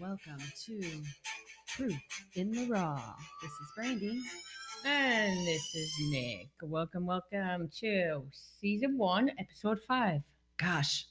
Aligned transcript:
Welcome 0.00 0.40
to 0.64 0.80
Truth 1.68 1.94
in 2.34 2.50
the 2.50 2.66
Raw. 2.68 3.14
This 3.42 3.50
is 3.50 3.72
Brandy. 3.76 4.22
And 4.86 5.46
this 5.46 5.74
is 5.74 5.92
Nick. 6.08 6.48
Welcome, 6.62 7.04
welcome 7.04 7.68
to 7.80 8.22
season 8.32 8.96
one, 8.96 9.30
episode 9.38 9.78
five. 9.86 10.22
Gosh, 10.56 11.04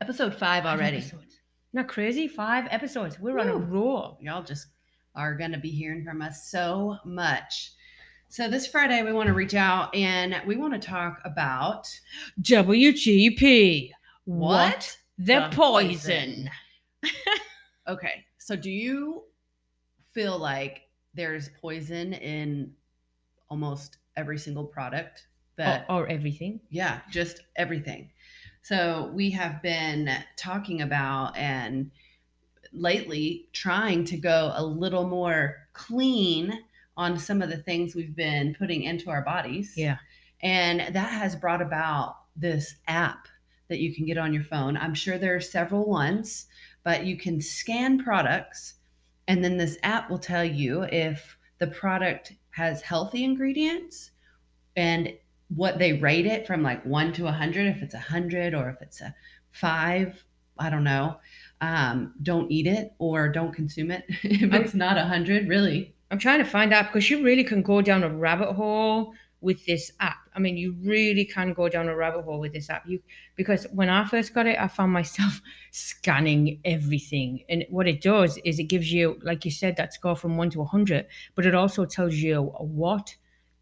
episode 0.00 0.34
five 0.34 0.66
already. 0.66 0.96
Episodes. 0.96 1.38
Not 1.72 1.86
crazy? 1.86 2.26
Five 2.26 2.66
episodes. 2.72 3.20
We're 3.20 3.38
on 3.38 3.48
a 3.48 3.56
roll. 3.56 4.18
Y'all 4.20 4.42
just 4.42 4.66
are 5.14 5.36
going 5.36 5.52
to 5.52 5.58
be 5.58 5.70
hearing 5.70 6.04
from 6.04 6.20
us 6.20 6.50
so 6.50 6.96
much. 7.04 7.70
So, 8.30 8.48
this 8.48 8.66
Friday, 8.66 9.04
we 9.04 9.12
want 9.12 9.28
to 9.28 9.34
reach 9.34 9.54
out 9.54 9.94
and 9.94 10.34
we 10.44 10.56
want 10.56 10.74
to 10.74 10.80
talk 10.80 11.20
about 11.24 11.86
WTP. 12.42 13.92
what? 14.24 14.98
The, 15.18 15.24
The 15.34 15.48
poison. 15.52 16.50
Okay, 17.86 18.23
so 18.44 18.56
do 18.56 18.70
you 18.70 19.22
feel 20.12 20.38
like 20.38 20.82
there's 21.14 21.48
poison 21.62 22.12
in 22.12 22.74
almost 23.48 23.96
every 24.18 24.36
single 24.36 24.64
product 24.64 25.26
that 25.56 25.86
Or, 25.88 26.02
or 26.02 26.08
everything. 26.08 26.60
Yeah, 26.68 27.00
just 27.10 27.40
everything. 27.56 28.10
So 28.60 29.10
we 29.14 29.30
have 29.30 29.62
been 29.62 30.10
talking 30.36 30.82
about 30.82 31.38
and 31.38 31.90
lately 32.74 33.48
trying 33.54 34.04
to 34.06 34.18
go 34.18 34.52
a 34.54 34.62
little 34.62 35.08
more 35.08 35.56
clean 35.72 36.52
on 36.98 37.18
some 37.18 37.40
of 37.40 37.48
the 37.48 37.56
things 37.56 37.94
we've 37.94 38.14
been 38.14 38.54
putting 38.58 38.82
into 38.82 39.08
our 39.08 39.22
bodies. 39.22 39.72
Yeah. 39.74 39.96
And 40.42 40.94
that 40.94 41.12
has 41.12 41.34
brought 41.34 41.62
about 41.62 42.16
this 42.36 42.74
app 42.88 43.26
that 43.68 43.78
you 43.78 43.94
can 43.94 44.04
get 44.04 44.18
on 44.18 44.34
your 44.34 44.44
phone. 44.44 44.76
I'm 44.76 44.92
sure 44.92 45.16
there 45.16 45.34
are 45.34 45.40
several 45.40 45.88
ones, 45.88 46.46
but 46.84 47.04
you 47.04 47.16
can 47.16 47.40
scan 47.40 48.02
products 48.02 48.74
and 49.26 49.42
then 49.42 49.56
this 49.56 49.78
app 49.82 50.10
will 50.10 50.18
tell 50.18 50.44
you 50.44 50.82
if 50.84 51.36
the 51.58 51.66
product 51.66 52.34
has 52.50 52.82
healthy 52.82 53.24
ingredients 53.24 54.10
and 54.76 55.12
what 55.48 55.78
they 55.78 55.94
rate 55.94 56.26
it 56.26 56.46
from 56.46 56.62
like 56.62 56.84
1 56.84 57.12
to 57.14 57.22
a 57.22 57.24
100 57.26 57.66
if 57.66 57.82
it's 57.82 57.94
a 57.94 57.98
100 57.98 58.54
or 58.54 58.70
if 58.70 58.80
it's 58.80 59.00
a 59.00 59.14
5 59.52 60.24
i 60.58 60.70
don't 60.70 60.84
know 60.84 61.16
um, 61.64 62.12
don't 62.22 62.50
eat 62.50 62.66
it 62.66 62.92
or 62.98 63.28
don't 63.28 63.54
consume 63.54 63.90
it. 63.90 64.04
If 64.22 64.52
it's 64.52 64.74
not 64.74 64.96
a 64.96 65.00
100 65.00 65.48
really. 65.48 65.94
I'm 66.10 66.18
trying 66.18 66.38
to 66.38 66.44
find 66.44 66.72
out 66.72 66.86
because 66.86 67.08
you 67.08 67.24
really 67.24 67.44
can 67.44 67.62
go 67.62 67.80
down 67.80 68.04
a 68.04 68.08
rabbit 68.08 68.52
hole 68.52 69.14
with 69.44 69.64
this 69.66 69.92
app. 70.00 70.16
I 70.34 70.38
mean, 70.40 70.56
you 70.56 70.74
really 70.82 71.24
can 71.24 71.52
go 71.52 71.68
down 71.68 71.88
a 71.88 71.94
rabbit 71.96 72.22
hole 72.24 72.40
with 72.40 72.52
this 72.52 72.70
app. 72.70 72.86
You 72.86 73.00
because 73.36 73.66
when 73.72 73.88
I 73.88 74.04
first 74.06 74.34
got 74.34 74.46
it, 74.46 74.58
I 74.58 74.68
found 74.68 74.92
myself 74.92 75.40
scanning 75.70 76.60
everything, 76.64 77.44
and 77.48 77.64
what 77.70 77.86
it 77.86 78.00
does 78.00 78.38
is 78.44 78.58
it 78.58 78.64
gives 78.64 78.92
you, 78.92 79.18
like 79.22 79.44
you 79.44 79.50
said, 79.50 79.76
that 79.76 79.92
score 79.94 80.16
from 80.16 80.36
one 80.36 80.50
to 80.50 80.62
a 80.62 80.64
hundred, 80.64 81.06
but 81.34 81.46
it 81.46 81.54
also 81.54 81.84
tells 81.84 82.14
you 82.16 82.42
what 82.58 83.14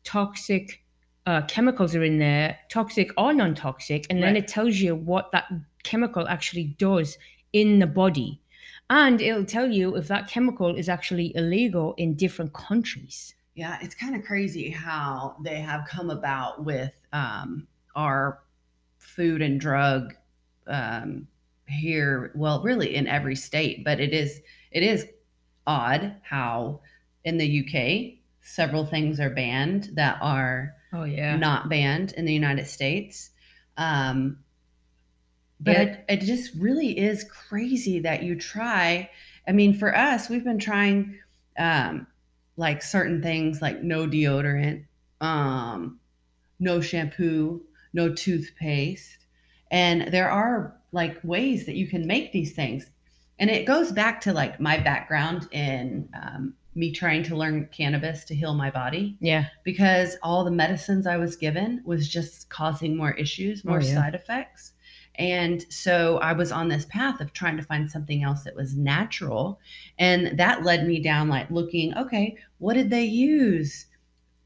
toxic 0.05 0.83
uh, 1.27 1.43
chemicals 1.43 1.95
are 1.95 2.03
in 2.05 2.19
there, 2.19 2.59
toxic 2.71 3.11
or 3.17 3.33
non-toxic, 3.33 4.07
and 4.11 4.23
then 4.23 4.35
Right. 4.35 4.43
it 4.45 4.49
tells 4.49 4.77
you 4.79 4.95
what 4.95 5.31
that 5.33 5.47
chemical 5.85 6.27
actually 6.29 6.65
does 6.79 7.17
in 7.53 7.79
the 7.79 7.87
body. 7.87 8.41
And 8.91 9.21
it'll 9.21 9.45
tell 9.45 9.71
you 9.71 9.97
if 9.97 10.09
that 10.09 10.29
chemical 10.29 10.75
is 10.75 10.89
actually 10.89 11.33
illegal 11.37 11.95
in 11.97 12.15
different 12.15 12.53
countries. 12.53 13.35
Yeah 13.55 13.79
it's 13.81 13.95
kind 13.95 14.15
of 14.17 14.25
crazy 14.25 14.71
how 14.71 15.37
they 15.43 15.61
have 15.61 15.87
come 15.87 16.11
about 16.11 16.65
with 16.65 16.93
um, 17.13 17.67
our 17.95 18.41
food 18.99 19.43
and 19.43 19.61
drug 19.61 20.15
um, 20.67 21.27
here 21.67 22.33
well 22.35 22.63
really 22.63 22.95
in 22.95 23.07
every 23.07 23.37
state 23.37 23.85
but 23.85 24.01
it 24.01 24.13
is 24.13 24.41
it 24.71 24.83
is 24.83 25.07
odd 25.67 26.17
how 26.23 26.81
in 27.25 27.39
the 27.39 27.61
uk 27.61 28.19
several 28.41 28.85
things 28.85 29.21
are 29.21 29.31
banned 29.31 29.91
that 29.95 30.19
are 30.21 30.75
Oh 30.93 31.05
yeah. 31.05 31.37
not 31.37 31.69
banned 31.69 32.13
in 32.13 32.27
the 32.27 32.35
United 32.35 32.67
States. 32.67 33.31
Um, 33.79 34.41
but 35.61 35.73
Yeah. 35.73 35.81
it, 35.83 36.05
it 36.09 36.21
just 36.21 36.55
really 36.57 36.99
is 36.99 37.25
crazy 37.25 38.01
that 38.01 38.23
you 38.23 38.37
try. 38.39 39.09
I 39.49 39.53
mean, 39.53 39.75
for 39.75 39.97
us, 39.97 40.29
we've 40.29 40.45
been 40.45 40.59
trying 40.59 41.19
um, 41.59 42.07
like 42.57 42.83
certain 42.83 43.23
things 43.23 43.63
like 43.63 43.83
no 43.83 44.07
deodorant, 44.07 44.85
um, 45.21 45.99
no 46.61 46.81
shampoo, 46.81 47.63
no 47.93 48.13
toothpaste. 48.15 49.19
And 49.71 50.13
there 50.13 50.31
are 50.31 50.77
like 50.93 51.19
ways 51.25 51.67
that 51.67 51.77
you 51.77 51.87
can 51.87 52.07
make 52.07 52.33
these 52.33 52.53
things. 52.53 52.91
And 53.39 53.51
it 53.51 53.67
goes 53.67 53.91
back 53.93 54.21
to 54.23 54.33
like 54.33 54.61
my 54.61 54.79
background 54.79 55.49
in 55.51 56.09
um, 56.15 56.55
me 56.75 56.93
trying 56.93 57.23
to 57.25 57.37
learn 57.37 57.69
cannabis 57.73 58.25
to 58.25 58.35
heal 58.35 58.55
my 58.55 58.71
body 58.71 59.17
Yeah. 59.21 59.47
because 59.65 60.17
all 60.23 60.45
the 60.45 60.51
medicines 60.51 61.07
I 61.07 61.17
was 61.17 61.37
given 61.37 61.83
was 61.85 62.09
just 62.09 62.49
causing 62.51 62.97
more 62.97 63.13
issues, 63.13 63.65
more 63.65 63.79
Oh, 63.79 63.83
yeah. 63.83 63.95
side 63.95 64.15
effects. 64.15 64.73
And 65.17 65.65
so 65.71 66.19
I 66.19 66.33
was 66.33 66.53
on 66.53 66.69
this 66.69 66.87
path 66.87 67.21
of 67.21 67.33
trying 67.33 67.57
to 67.59 67.63
find 67.63 67.91
something 67.91 68.23
else 68.23 68.45
that 68.45 68.57
was 68.57 68.77
natural. 68.77 69.61
And 69.99 70.39
that 70.39 70.65
led 70.65 70.87
me 70.87 71.01
down 71.01 71.29
like 71.29 71.51
looking, 71.51 71.95
okay, 71.97 72.37
what 72.59 72.75
did 72.75 72.91
they 72.91 73.05
use 73.05 73.87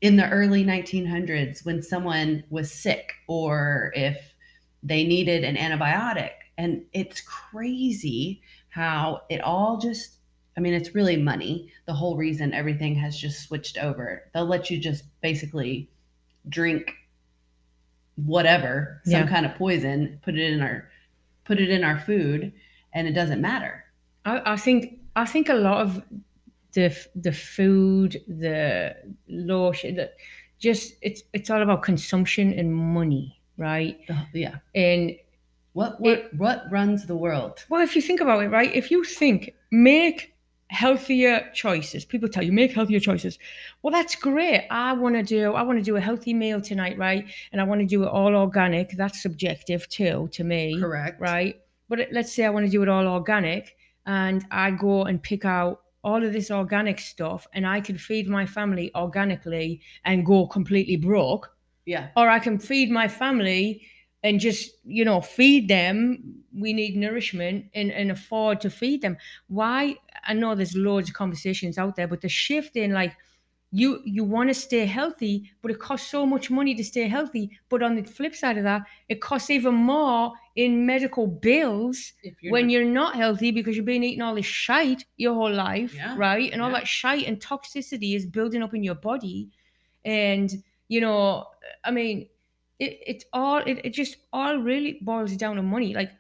in 0.00 0.16
the 0.16 0.28
early 0.28 0.64
1900s 0.64 1.64
when 1.64 1.82
someone 1.82 2.44
was 2.50 2.72
sick 2.72 3.14
or 3.28 3.92
if 3.94 4.34
they 4.82 5.04
needed 5.04 5.44
an 5.44 5.56
antibiotic? 5.56 6.32
And 6.58 6.84
it's 6.92 7.20
crazy 7.20 8.42
how 8.70 9.22
it 9.30 9.40
all 9.40 9.78
just 9.78 10.16
I 10.56 10.62
mean, 10.62 10.72
it's 10.72 10.94
really 10.94 11.18
money. 11.18 11.70
The 11.84 11.92
whole 11.92 12.16
reason 12.16 12.54
everything 12.54 12.94
has 12.94 13.18
just 13.18 13.42
switched 13.42 13.76
over. 13.76 14.22
They'll 14.32 14.46
let 14.46 14.70
you 14.70 14.78
just 14.78 15.04
basically 15.20 15.90
drink 16.48 16.94
whatever, 18.16 19.00
some 19.04 19.12
Yeah. 19.12 19.26
kind 19.26 19.46
of 19.46 19.54
poison, 19.54 20.18
put 20.22 20.34
it 20.36 20.50
in 20.52 20.60
our 20.62 20.88
put 21.44 21.60
it 21.60 21.70
in 21.70 21.84
our 21.84 21.98
food, 21.98 22.52
and 22.92 23.06
it 23.06 23.12
doesn't 23.12 23.40
matter. 23.40 23.84
I, 24.24 24.54
I 24.54 24.56
think 24.56 24.98
I 25.14 25.24
think 25.26 25.48
a 25.48 25.54
lot 25.54 25.78
of 25.82 26.02
the 26.72 26.94
the 27.14 27.32
food, 27.32 28.20
the 28.26 28.96
law, 29.28 29.72
the, 29.72 30.10
just 30.58 30.94
it's 31.02 31.22
it's 31.32 31.50
all 31.50 31.62
about 31.62 31.82
consumption 31.82 32.52
and 32.52 32.74
money, 32.74 33.38
right? 33.58 33.98
The- 34.08 34.26
yeah. 34.40 34.56
And 34.74 35.12
What 35.74 36.00
what 36.00 36.32
what 36.34 36.64
runs 36.70 37.06
the 37.06 37.16
world? 37.16 37.64
well, 37.68 37.82
if 37.82 37.94
you 37.96 38.02
think 38.02 38.20
about 38.20 38.42
it, 38.42 38.48
right? 38.48 38.74
If 38.74 38.90
you 38.90 39.04
think 39.04 39.52
make 39.70 40.32
healthier 40.68 41.48
choices, 41.54 42.04
people 42.04 42.28
tell 42.28 42.42
you 42.42 42.52
make 42.52 42.72
healthier 42.72 43.00
choices. 43.00 43.38
Well, 43.82 43.92
that's 43.92 44.14
great. 44.16 44.66
I 44.70 44.92
want 44.92 45.14
to 45.14 45.22
do 45.22 45.52
I 45.54 45.62
want 45.62 45.78
to 45.78 45.84
do 45.84 45.96
a 45.96 46.00
healthy 46.00 46.34
meal 46.34 46.60
tonight, 46.60 46.98
right? 46.98 47.24
And 47.52 47.60
I 47.60 47.64
want 47.64 47.80
to 47.80 47.86
do 47.86 48.02
it 48.02 48.08
all 48.08 48.34
organic. 48.34 48.90
That's 48.96 49.22
subjective 49.22 49.88
too 49.88 50.28
to 50.32 50.44
me. 50.44 50.78
Correct. 50.80 51.20
right? 51.20 51.56
But 51.88 52.08
let's 52.12 52.32
say 52.34 52.44
I 52.44 52.50
want 52.50 52.66
to 52.66 52.70
do 52.70 52.82
it 52.82 52.88
all 52.88 53.06
organic 53.06 53.76
and 54.06 54.44
I 54.50 54.72
go 54.72 55.04
and 55.04 55.22
pick 55.22 55.44
out 55.44 55.82
all 56.02 56.22
of 56.24 56.32
this 56.32 56.50
organic 56.50 56.98
stuff 57.00 57.46
and 57.52 57.66
I 57.66 57.80
can 57.80 57.96
feed 57.98 58.28
my 58.28 58.46
family 58.46 58.92
organically 58.94 59.80
and 60.04 60.24
go 60.26 60.46
completely 60.46 60.96
broke, 60.96 61.50
Yeah. 61.84 62.08
or 62.16 62.28
I 62.28 62.38
can 62.38 62.58
feed 62.58 62.90
my 62.90 63.08
family 63.08 63.82
and 64.22 64.40
just, 64.40 64.70
you 64.84 65.04
know, 65.04 65.20
feed 65.20 65.68
them. 65.68 66.42
We 66.52 66.72
need 66.72 66.96
nourishment 66.96 67.66
and, 67.74 67.92
and 67.92 68.10
afford 68.10 68.60
to 68.62 68.70
feed 68.70 69.02
them. 69.02 69.16
Why? 69.48 69.96
I 70.26 70.32
know 70.34 70.54
there's 70.54 70.76
loads 70.76 71.08
of 71.08 71.14
conversations 71.14 71.78
out 71.78 71.96
there, 71.96 72.08
but 72.08 72.20
the 72.20 72.28
shift 72.28 72.76
in 72.76 72.92
like, 72.92 73.16
you 73.72 74.00
you 74.04 74.22
want 74.24 74.48
to 74.48 74.54
stay 74.54 74.86
healthy, 74.86 75.50
but 75.60 75.70
it 75.72 75.78
costs 75.80 76.08
so 76.08 76.24
much 76.24 76.50
money 76.50 76.74
to 76.76 76.84
stay 76.84 77.08
healthy. 77.08 77.50
But 77.68 77.82
on 77.82 77.96
the 77.96 78.04
flip 78.04 78.34
side 78.34 78.56
of 78.58 78.64
that, 78.64 78.82
it 79.08 79.20
costs 79.20 79.50
even 79.50 79.74
more 79.74 80.32
in 80.54 80.86
medical 80.86 81.26
bills 81.26 82.12
you're 82.40 82.52
when 82.52 82.66
not- 82.66 82.70
you're 82.72 82.84
not 82.84 83.16
healthy 83.16 83.50
because 83.50 83.76
you've 83.76 83.84
been 83.84 84.04
eating 84.04 84.22
all 84.22 84.36
this 84.36 84.46
shite 84.46 85.04
your 85.16 85.34
whole 85.34 85.52
life, 85.52 85.94
Yeah, 85.94 86.14
right? 86.16 86.50
And 86.52 86.62
all 86.62 86.70
yeah. 86.70 86.78
that 86.78 86.86
shite 86.86 87.26
and 87.26 87.40
toxicity 87.40 88.14
is 88.14 88.24
building 88.24 88.62
up 88.62 88.72
in 88.72 88.82
your 88.84 88.94
body. 88.94 89.50
And, 90.04 90.50
you 90.88 91.00
know, 91.00 91.46
I 91.84 91.90
mean, 91.90 92.28
it, 92.78 93.00
it's 93.06 93.24
all, 93.32 93.58
it, 93.58 93.80
it 93.84 93.90
just 93.90 94.16
all 94.32 94.56
really 94.58 94.98
boils 95.02 95.36
down 95.36 95.56
to 95.56 95.62
money. 95.62 95.92
Like, 95.92 96.12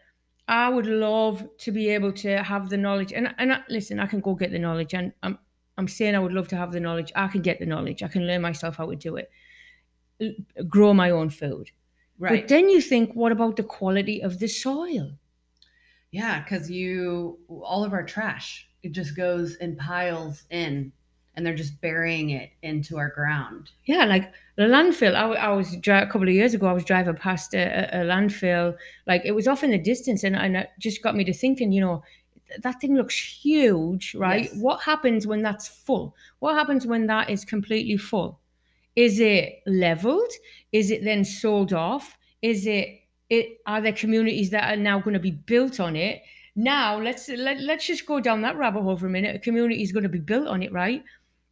I 0.48 0.68
would 0.68 0.86
love 0.86 1.48
to 1.58 1.72
be 1.72 1.88
able 1.90 2.12
to 2.12 2.42
have 2.42 2.68
the 2.68 2.76
knowledge. 2.76 3.12
And, 3.12 3.34
and 3.38 3.52
I, 3.52 3.60
listen, 3.68 3.98
I 3.98 4.06
can 4.06 4.20
go 4.20 4.34
get 4.34 4.52
the 4.52 4.58
knowledge. 4.58 4.94
And 4.94 5.12
I'm, 5.22 5.38
I'm 5.76 5.88
saying 5.88 6.14
I 6.14 6.18
would 6.20 6.32
love 6.32 6.48
to 6.48 6.56
have 6.56 6.72
the 6.72 6.80
knowledge. 6.80 7.12
I 7.16 7.26
can 7.28 7.42
get 7.42 7.58
the 7.58 7.66
knowledge. 7.66 8.02
I 8.02 8.08
can 8.08 8.26
learn 8.26 8.42
myself 8.42 8.76
how 8.76 8.86
to 8.86 8.96
do 8.96 9.16
it. 9.16 9.30
L- 10.20 10.34
Grow 10.68 10.94
my 10.94 11.10
own 11.10 11.30
food. 11.30 11.70
right. 12.18 12.40
But 12.42 12.48
then 12.48 12.68
you 12.68 12.80
think, 12.80 13.14
what 13.14 13.32
about 13.32 13.56
the 13.56 13.64
quality 13.64 14.22
of 14.22 14.38
the 14.38 14.46
soil? 14.48 15.12
Yeah, 16.12 16.42
because 16.42 16.70
you 16.70 17.38
all 17.48 17.84
of 17.84 17.92
our 17.92 18.04
trash 18.04 18.68
it 18.82 18.92
just 18.92 19.16
goes 19.16 19.56
in 19.56 19.74
piles 19.76 20.44
in, 20.50 20.92
and 21.36 21.44
they're 21.44 21.54
just 21.54 21.80
burying 21.80 22.30
it 22.30 22.50
into 22.62 22.96
our 22.96 23.10
ground. 23.10 23.70
Yeah, 23.84 24.04
like 24.06 24.32
the 24.56 24.64
landfill. 24.64 25.14
I 25.14 25.52
was 25.52 25.76
dri- 25.76 25.98
a 25.98 26.06
couple 26.06 26.28
of 26.28 26.34
years 26.34 26.54
ago. 26.54 26.66
I 26.66 26.72
was 26.72 26.84
driving 26.84 27.14
past 27.14 27.54
a, 27.54 27.58
a, 27.58 28.02
a 28.02 28.04
landfill. 28.04 28.76
Like 29.06 29.22
it 29.24 29.32
was 29.32 29.46
off 29.46 29.62
in 29.62 29.70
the 29.70 29.78
distance, 29.78 30.24
and 30.24 30.34
and 30.34 30.56
it 30.56 30.70
just 30.78 31.02
got 31.02 31.14
me 31.14 31.24
to 31.24 31.32
thinking. 31.32 31.72
You 31.72 31.82
know, 31.82 32.02
that 32.62 32.80
thing 32.80 32.96
looks 32.96 33.18
huge, 33.18 34.14
right? 34.14 34.44
Yes. 34.44 34.56
What 34.56 34.82
happens 34.82 35.26
when 35.26 35.42
that's 35.42 35.68
full? 35.68 36.16
What 36.38 36.54
happens 36.54 36.86
when 36.86 37.06
that 37.06 37.30
is 37.30 37.44
completely 37.44 37.96
full? 37.96 38.40
Is 38.94 39.20
it 39.20 39.62
leveled? 39.66 40.32
Is 40.72 40.90
it 40.90 41.04
then 41.04 41.24
sold 41.24 41.72
off? 41.72 42.16
Is 42.40 42.66
it, 42.66 43.00
it 43.28 43.60
are 43.66 43.82
there 43.82 43.92
communities 43.92 44.50
that 44.50 44.72
are 44.72 44.80
now 44.80 45.00
going 45.00 45.14
to 45.14 45.20
be 45.20 45.32
built 45.32 45.80
on 45.80 45.96
it? 45.96 46.22
Now 46.58 46.98
let's 46.98 47.28
let, 47.28 47.60
let's 47.60 47.86
just 47.86 48.06
go 48.06 48.18
down 48.20 48.40
that 48.42 48.56
rabbit 48.56 48.82
hole 48.82 48.96
for 48.96 49.06
a 49.06 49.10
minute. 49.10 49.36
A 49.36 49.38
community 49.38 49.82
is 49.82 49.92
going 49.92 50.04
to 50.04 50.08
be 50.08 50.18
built 50.18 50.48
on 50.48 50.62
it, 50.62 50.72
right? 50.72 51.04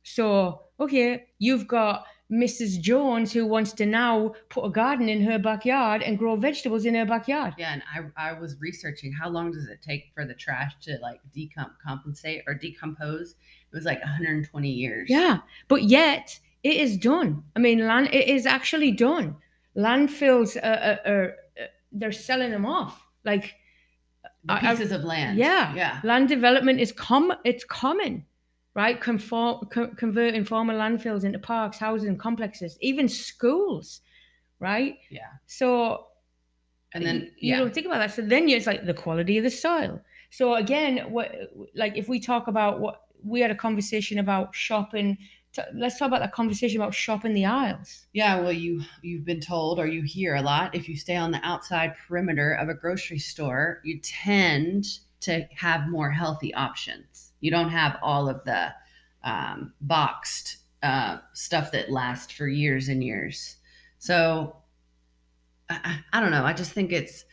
So, 0.05 0.61
okay, 0.79 1.25
you've 1.39 1.67
got 1.67 2.05
Mrs. 2.33 2.81
Jones 2.81 3.33
who 3.33 3.47
wants 3.47 3.73
to 3.75 3.87
now 3.87 4.35
put 4.49 4.65
a 4.65 4.71
garden 4.71 5.09
in 5.09 5.23
her 5.23 5.39
backyard 5.39 6.03
and 6.03 6.19
grow 6.19 6.37
vegetables 6.37 6.85
in 6.87 6.95
her 6.95 7.05
backyard. 7.05 7.55
Yeah, 7.59 7.73
and 7.75 7.83
I, 8.17 8.31
I 8.31 8.33
was 8.39 8.57
researching 8.61 9.13
how 9.13 9.29
long 9.29 9.51
does 9.53 9.67
it 9.69 9.81
take 9.83 10.11
for 10.15 10.25
the 10.25 10.35
trash 10.35 10.73
to 10.83 10.99
like 11.03 11.21
decompensate 11.37 12.43
or 12.47 12.55
decompose? 12.55 13.33
It 13.73 13.75
was 13.77 13.85
like 13.85 14.01
120 14.01 14.69
years. 14.71 15.09
Yeah, 15.11 15.39
but 15.69 15.83
yet 15.85 16.39
it 16.63 16.77
is 16.77 16.97
done. 16.97 17.43
I 17.57 17.59
mean, 17.59 17.87
land 17.87 18.09
it 18.13 18.29
is 18.29 18.47
actually 18.47 18.93
done. 18.93 19.37
Landfills 19.77 20.57
uh, 20.57 20.61
uh, 20.61 20.97
are, 21.05 21.13
are, 21.13 21.23
are 21.25 21.35
they're 21.93 22.13
selling 22.13 22.51
them 22.51 22.65
off 22.67 23.07
like 23.25 23.55
The 24.45 24.53
I- 24.55 24.57
I- 24.57 24.75
pieces 24.75 24.93
of 24.93 25.03
land. 25.05 25.39
yeah, 25.39 25.75
Yeah. 25.75 26.01
land 26.05 26.29
development 26.29 26.81
is 26.81 26.93
com 26.93 27.33
it's 27.45 27.65
common 27.65 28.25
right 28.75 29.01
Conform, 29.01 29.67
co- 29.67 29.95
converting 29.97 30.45
former 30.45 30.75
landfills 30.75 31.25
into 31.25 31.39
parks 31.39 31.79
housing 31.79 32.17
complexes 32.19 32.77
even 32.81 33.09
schools 33.09 34.01
right 34.61 34.97
Yeah. 35.11 35.29
so 35.47 36.09
And 36.95 37.05
then 37.05 37.33
you 37.39 37.53
yeah. 37.53 37.59
don't 37.59 37.75
think 37.75 37.87
about 37.87 37.99
that 37.99 38.13
so 38.13 38.23
then 38.23 38.49
it's 38.49 38.67
like 38.67 38.87
the 38.87 38.95
quality 38.95 39.39
of 39.39 39.45
the 39.45 39.51
soil 39.51 40.01
so 40.31 40.55
again 40.55 41.11
what 41.11 41.35
like 41.75 41.97
if 41.97 42.09
we 42.09 42.21
talk 42.21 42.47
about 42.49 42.81
what 42.81 43.03
we 43.25 43.41
had 43.41 43.51
a 43.51 43.55
conversation 43.57 44.19
about 44.19 44.55
shopping 44.55 45.19
t- 45.53 45.63
let's 45.75 45.99
talk 45.99 46.09
about 46.09 46.21
that 46.21 46.33
conversation 46.33 46.81
about 46.81 46.95
shopping 46.95 47.35
the 47.35 47.45
aisles 47.45 48.07
Yeah, 48.13 48.41
well, 48.41 48.53
you 48.53 48.83
you've 49.03 49.25
been 49.25 49.41
told, 49.41 49.79
or 49.79 49.87
you 49.87 50.03
hear 50.03 50.37
a 50.37 50.43
lot, 50.43 50.75
if 50.75 50.89
you 50.89 50.97
stay 50.97 51.17
on 51.17 51.31
the 51.33 51.41
outside 51.43 51.95
perimeter 51.97 52.53
of 52.55 52.69
a 52.69 52.75
grocery 52.75 53.19
store, 53.19 53.81
you 53.85 53.99
tend 54.01 54.87
to 55.21 55.47
have 55.57 55.89
more 55.89 56.11
healthy 56.11 56.55
options. 56.55 57.24
You 57.45 57.51
don't 57.51 57.69
have 57.69 57.99
all 58.03 58.29
of 58.29 58.43
the 58.45 58.73
um, 59.23 59.75
boxed 59.83 60.57
uh, 60.83 61.19
stuff 61.35 61.73
that 61.73 61.91
lasts 61.91 62.33
for 62.33 62.47
years 62.49 62.89
and 62.89 63.05
years. 63.05 63.57
So 63.99 64.57
I, 65.69 65.99
I 66.13 66.21
don't 66.21 66.31
know. 66.31 66.45
I 66.45 66.55
just 66.55 66.73
think 66.73 66.91
it's 66.93 67.25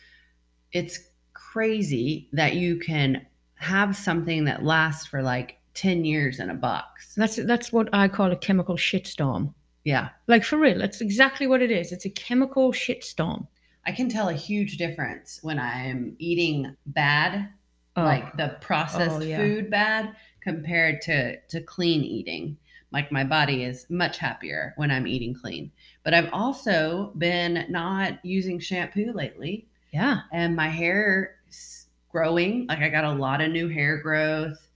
it's 0.73 0.99
crazy 1.33 2.29
that 2.33 2.55
you 2.55 2.77
can 2.77 3.25
have 3.55 3.95
something 3.95 4.45
that 4.45 4.63
lasts 4.63 5.05
for 5.07 5.21
like 5.21 5.57
ten 5.73 6.03
years 6.03 6.39
in 6.39 6.49
a 6.49 6.53
box. 6.53 7.13
that's 7.15 7.37
that's 7.45 7.71
what 7.71 7.87
i 7.93 8.07
call 8.07 8.29
a 8.31 8.35
chemical 8.35 8.75
shitstorm 8.75 9.53
Yeah. 9.85 10.09
like 10.27 10.43
for 10.43 10.57
real 10.57 10.77
that's 10.79 10.99
exactly 10.99 11.47
what 11.47 11.61
it 11.61 11.71
is 11.71 11.91
it's 11.93 12.05
a 12.05 12.09
chemical 12.09 12.73
shitstorm 12.73 13.47
I 13.85 13.91
can 13.93 14.09
tell 14.09 14.27
a 14.29 14.33
huge 14.33 14.77
difference 14.77 15.39
when 15.41 15.57
I'm 15.57 16.15
eating 16.19 16.75
bad, 16.85 17.49
Oh. 17.97 18.03
like 18.03 18.37
the 18.37 18.57
processed 18.61 19.17
Oh, 19.17 19.21
yeah. 19.21 19.37
food 19.37 19.69
bad, 19.69 20.15
compared 20.41 21.01
to 21.03 21.39
to 21.39 21.61
clean 21.61 22.03
eating. 22.03 22.57
Like 22.91 23.11
my 23.11 23.23
body 23.23 23.63
is 23.63 23.85
much 23.89 24.17
happier 24.17 24.73
when 24.77 24.91
I'm 24.91 25.07
eating 25.07 25.33
clean. 25.33 25.71
But 26.03 26.13
I've 26.13 26.29
also 26.33 27.11
been 27.17 27.65
not 27.69 28.23
using 28.25 28.59
shampoo 28.59 29.11
lately, 29.13 29.67
yeah 29.93 30.21
and 30.31 30.55
my 30.55 30.67
hair 30.69 31.35
is 31.49 31.87
growing. 32.09 32.67
Like 32.67 32.79
I 32.79 32.89
got 32.89 33.03
a 33.05 33.11
lot 33.13 33.41
of 33.41 33.51
new 33.51 33.67
hair 33.69 33.97
growth. 33.97 34.67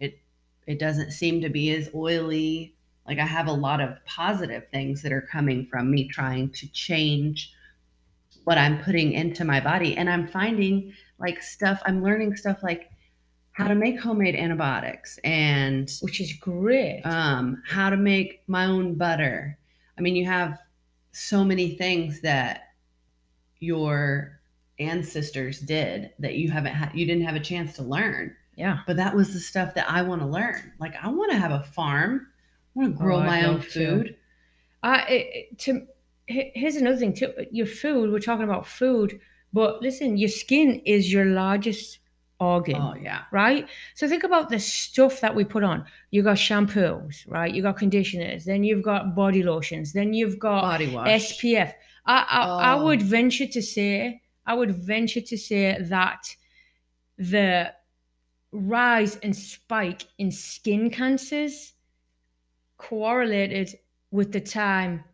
It 0.00 0.18
it 0.66 0.78
doesn't 0.78 1.12
seem 1.12 1.40
to 1.42 1.48
be 1.48 1.70
as 1.74 1.90
oily. 1.94 2.74
Like 3.06 3.18
I 3.18 3.26
have 3.26 3.46
a 3.48 3.52
lot 3.52 3.80
of 3.80 4.02
positive 4.06 4.68
things 4.70 5.02
that 5.02 5.12
are 5.12 5.20
coming 5.20 5.66
from 5.66 5.90
me 5.90 6.08
trying 6.08 6.50
to 6.50 6.68
change 6.72 7.52
what 8.44 8.58
I'm 8.58 8.82
putting 8.82 9.12
into 9.12 9.44
my 9.44 9.60
body. 9.60 9.96
And 9.96 10.08
I'm 10.08 10.28
finding 10.28 10.92
like 11.18 11.42
stuff, 11.42 11.80
I'm 11.86 12.02
learning 12.02 12.36
stuff 12.36 12.58
like 12.62 12.90
how 13.52 13.68
to 13.68 13.74
make 13.74 14.00
homemade 14.00 14.34
antibiotics 14.34 15.18
and 15.24 15.90
which 16.00 16.20
is 16.20 16.32
great. 16.34 17.02
um, 17.04 17.62
how 17.66 17.88
to 17.90 17.96
make 17.96 18.42
my 18.48 18.64
own 18.66 18.94
butter. 18.94 19.56
I 19.96 20.00
mean, 20.00 20.16
you 20.16 20.24
have 20.26 20.58
so 21.12 21.44
many 21.44 21.76
things 21.76 22.20
that 22.22 22.62
your 23.60 24.40
ancestors 24.78 25.60
did 25.60 26.10
that 26.18 26.34
you 26.34 26.50
haven't 26.50 26.74
had, 26.74 26.90
you 26.94 27.06
didn't 27.06 27.24
have 27.24 27.36
a 27.36 27.40
chance 27.40 27.74
to 27.76 27.82
learn. 27.82 28.34
yeah. 28.56 28.80
But 28.86 28.96
that 28.96 29.14
was 29.14 29.32
the 29.32 29.40
stuff 29.40 29.74
that 29.74 29.88
I 29.88 30.02
want 30.02 30.20
to 30.22 30.26
learn. 30.26 30.72
Like, 30.80 30.94
I 31.02 31.08
want 31.08 31.30
to 31.32 31.38
have 31.38 31.52
a 31.52 31.62
farm. 31.62 32.26
I 32.76 32.80
want 32.80 32.92
to 32.92 32.98
grow 32.98 33.18
Oh, 33.18 33.24
my 33.24 33.44
own 33.46 33.60
food. 33.60 34.16
I 34.82 35.00
it, 35.08 35.58
to 35.60 35.86
here's 36.26 36.76
another 36.76 36.96
thing 36.96 37.12
too. 37.14 37.32
Your 37.50 37.66
food. 37.66 38.10
We're 38.10 38.18
talking 38.20 38.44
about 38.44 38.66
food, 38.66 39.20
but 39.52 39.82
listen, 39.82 40.16
your 40.16 40.28
skin 40.28 40.80
is 40.84 41.12
your 41.12 41.24
largest 41.26 41.98
organ. 42.40 42.76
Oh, 42.76 42.94
yeah. 43.00 43.22
Right? 43.32 43.68
So 43.94 44.08
think 44.08 44.24
about 44.24 44.48
the 44.48 44.58
stuff 44.58 45.20
that 45.20 45.34
we 45.34 45.44
put 45.44 45.62
on. 45.62 45.84
You 46.10 46.22
got 46.22 46.36
shampoos, 46.36 47.24
right? 47.28 47.52
You 47.54 47.62
got 47.62 47.76
conditioners, 47.76 48.44
then 48.44 48.64
you've 48.64 48.82
got 48.82 49.14
body 49.14 49.42
lotions, 49.42 49.92
then 49.92 50.12
you've 50.14 50.38
got 50.38 50.62
Body 50.62 50.88
wash. 50.88 51.08
SPF. 51.08 51.72
I, 52.06 52.16
I, 52.28 52.40
I 52.72 52.74
Oh. 52.74 52.84
would 52.86 53.02
venture 53.02 53.46
to 53.46 53.62
say, 53.62 54.22
I 54.46 54.54
would 54.54 54.72
venture 54.74 55.20
to 55.22 55.36
say 55.38 55.78
that 55.80 56.26
the 57.16 57.72
rise 58.50 59.16
and 59.22 59.34
spike 59.34 60.02
in 60.18 60.30
skin 60.30 60.90
cancers 60.90 61.72
correlated 62.76 63.74
with 64.10 64.32
the 64.32 64.40
time 64.40 65.04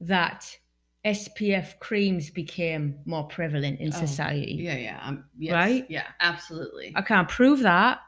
that 0.00 0.56
SPF 1.04 1.78
creams 1.80 2.30
became 2.30 3.00
more 3.04 3.26
prevalent 3.28 3.80
in 3.80 3.88
Oh, 3.88 3.92
society. 3.92 4.56
Yeah, 4.60 4.76
yeah. 4.76 5.00
Um, 5.02 5.24
yes, 5.38 5.52
Right? 5.54 5.86
Yeah, 5.90 6.06
absolutely. 6.20 6.92
I 6.96 7.02
can't 7.02 7.28
prove 7.28 7.60
that. 7.60 8.00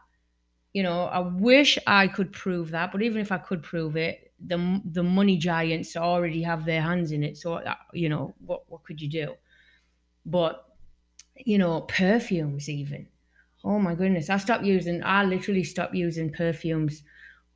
You 0.72 0.82
know, 0.84 1.04
I 1.06 1.18
wish 1.20 1.78
I 1.86 2.06
could 2.08 2.32
prove 2.32 2.70
that, 2.70 2.92
but 2.92 3.02
even 3.02 3.20
if 3.20 3.32
I 3.32 3.38
could 3.38 3.62
prove 3.62 3.96
it, 3.96 4.32
the 4.38 4.80
the 4.84 5.02
money 5.02 5.36
giants 5.36 5.96
already 5.96 6.42
have 6.42 6.64
their 6.64 6.80
hands 6.82 7.12
in 7.12 7.24
it. 7.24 7.36
So 7.36 7.54
uh, 7.54 7.74
you 7.92 8.08
know, 8.08 8.34
what 8.38 8.70
what 8.70 8.84
could 8.84 9.00
you 9.00 9.08
do? 9.08 9.34
But 10.26 10.64
you 11.36 11.58
know, 11.58 11.82
perfumes 11.82 12.68
even. 12.68 13.08
Oh 13.64 13.78
my 13.78 13.94
goodness, 13.94 14.30
I 14.30 14.38
stopped 14.38 14.64
using. 14.64 15.02
I 15.04 15.24
literally 15.24 15.64
stopped 15.64 15.94
using 15.94 16.32
perfumes. 16.32 17.02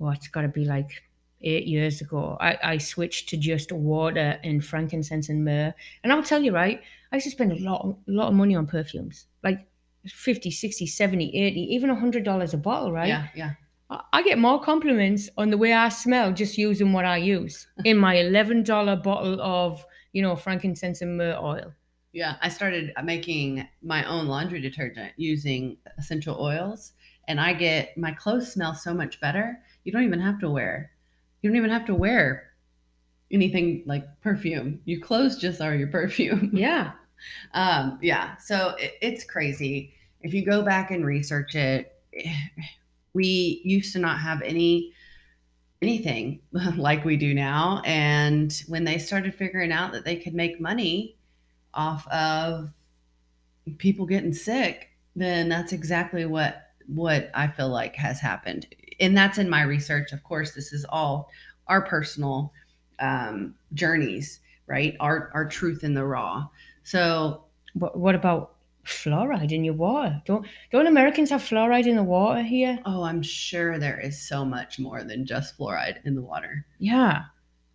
Oh, 0.01 0.11
it's 0.11 0.29
got 0.29 0.43
to 0.43 0.49
be 0.49 0.65
like 0.65 1.03
eight 1.45 1.67
years 1.67 2.01
ago. 2.01 2.37
I, 2.41 2.59
I 2.63 2.79
switched 2.79 3.29
to 3.31 3.37
just 3.37 3.73
water 3.73 4.39
and 4.43 4.65
frankincense 4.65 5.29
and 5.29 5.45
myrrh. 5.45 5.75
And 6.03 6.13
I'll 6.13 6.23
tell 6.23 6.43
you, 6.43 6.53
right, 6.53 6.81
I 7.13 7.17
used 7.17 7.25
to 7.25 7.31
spend 7.31 7.53
a 7.53 7.57
lot, 7.57 7.85
a 7.85 8.11
lot 8.11 8.29
of 8.29 8.35
money 8.35 8.55
on 8.57 8.67
perfumes, 8.67 9.27
like 9.43 9.67
50, 10.07 10.51
60, 10.51 10.87
70, 10.87 11.37
80, 11.37 11.61
even 11.75 11.91
$100 11.91 12.55
a 12.55 12.57
bottle, 12.57 12.93
right? 12.93 13.09
Yeah, 13.09 13.29
yeah. 13.35 13.51
I 13.91 14.01
I 14.13 14.23
get 14.23 14.39
more 14.39 14.61
compliments 14.61 15.29
on 15.37 15.51
the 15.51 15.59
way 15.59 15.73
I 15.73 15.89
smell 15.91 16.33
just 16.33 16.57
using 16.57 16.93
what 16.93 17.05
I 17.05 17.19
use 17.19 17.67
in 17.85 17.97
my 17.99 18.17
$11 18.17 19.03
bottle 19.03 19.41
of, 19.41 19.85
you 20.13 20.23
know, 20.23 20.37
frankincense 20.37 21.03
and 21.03 21.17
myrrh 21.19 21.39
oil. 21.41 21.73
Yeah, 22.13 22.37
I 22.41 22.49
started 22.49 22.93
making 23.03 23.67
my 23.83 24.05
own 24.05 24.29
laundry 24.29 24.61
detergent 24.61 25.13
using 25.17 25.79
essential 25.99 26.41
oils, 26.41 26.93
and 27.27 27.41
I 27.41 27.55
get 27.55 27.97
my 27.99 28.13
clothes 28.13 28.53
smell 28.53 28.75
so 28.75 28.95
much 28.95 29.21
better. 29.21 29.59
You 29.83 29.91
don't 29.93 30.05
even 30.05 30.21
have 30.21 30.39
to 30.41 30.49
wear, 30.49 30.93
you 31.45 31.51
don't 31.51 31.59
even 31.59 31.71
have 31.71 31.85
to 31.85 31.95
wear 31.95 32.53
anything 33.31 33.83
like 33.85 34.07
perfume. 34.23 34.81
Your 34.87 34.99
clothes 35.01 35.37
just 35.37 35.61
are 35.61 35.75
your 35.75 35.89
perfume. 35.89 36.51
Yeah. 36.55 36.93
um, 37.53 37.99
yeah. 38.01 38.37
So 38.39 38.75
it, 38.79 38.95
it's 39.03 39.25
crazy. 39.25 39.93
If 40.23 40.33
you 40.33 40.43
go 40.43 40.63
back 40.63 40.91
and 40.91 41.05
research 41.05 41.55
it, 41.55 41.93
we 43.13 43.61
used 43.63 43.93
to 43.93 43.99
not 43.99 44.21
have 44.21 44.41
any 44.41 44.93
anything 45.83 46.41
like 46.77 47.05
we 47.05 47.19
do 47.19 47.35
now, 47.35 47.83
and 47.85 48.63
when 48.67 48.85
they 48.85 48.97
started 48.97 49.35
figuring 49.35 49.71
out 49.71 49.93
that 49.93 50.07
they 50.07 50.17
could 50.17 50.35
make 50.35 50.63
money 50.63 51.19
off 51.75 52.09
of 52.09 52.71
people 53.77 54.07
getting 54.07 54.33
sick, 54.33 54.89
then 55.15 55.51
that's 55.51 55.75
exactly 55.75 56.25
what 56.25 56.71
what 56.87 57.31
I 57.35 57.49
feel 57.49 57.69
like 57.69 57.97
has 57.97 58.19
happened. 58.19 58.67
And 59.01 59.17
that's 59.17 59.39
in 59.39 59.49
my 59.49 59.63
research. 59.63 60.13
Of 60.13 60.23
course, 60.23 60.53
this 60.53 60.73
is 60.73 60.85
all 60.89 61.31
our 61.67 61.83
personal 61.83 62.53
um, 63.01 63.55
journeys, 63.73 64.41
right? 64.67 64.97
Our 65.01 65.31
our 65.35 65.49
truth 65.49 65.85
in 65.85 65.95
the 65.95 66.05
raw. 66.05 66.49
So 66.83 67.45
What, 67.75 67.99
what 67.99 68.15
about 68.15 68.53
fluoride 68.85 69.53
in 69.53 69.65
your 69.65 69.75
water? 69.75 70.23
Don't 70.27 70.47
don't 70.71 70.87
Americans 70.87 71.31
have 71.31 71.43
fluoride 71.43 71.87
in 71.87 71.97
the 71.97 72.03
water 72.05 72.43
here? 72.43 72.79
Oh, 72.85 73.03
I'm 73.03 73.23
sure 73.23 73.79
there 73.79 73.99
is 73.99 74.21
so 74.29 74.45
much 74.45 74.79
more 74.79 75.03
than 75.05 75.27
just 75.27 75.59
fluoride 75.59 75.99
in 76.05 76.15
the 76.15 76.23
water. 76.23 76.67
Yeah. 76.79 77.25